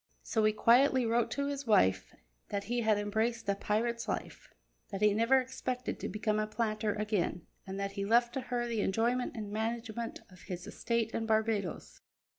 So 0.23 0.43
he 0.45 0.51
quietly 0.51 1.05
wrote 1.05 1.29
to 1.29 1.45
his 1.45 1.67
wife 1.67 2.11
that 2.49 2.63
he 2.63 2.81
had 2.81 2.97
embraced 2.97 3.47
a 3.47 3.53
pirate's 3.53 4.07
life, 4.07 4.51
that 4.89 4.99
he 5.01 5.13
never 5.13 5.39
expected 5.39 5.99
to 5.99 6.09
become 6.09 6.39
a 6.39 6.47
planter 6.47 6.95
again, 6.95 7.45
and 7.67 7.79
that 7.79 7.91
he 7.91 8.03
left 8.03 8.33
to 8.33 8.41
her 8.41 8.65
the 8.65 8.81
enjoyment 8.81 9.35
and 9.37 9.51
management 9.51 10.21
of 10.31 10.41
his 10.41 10.65
estate 10.65 11.11
in 11.11 11.27
Barbadoes. 11.27 12.01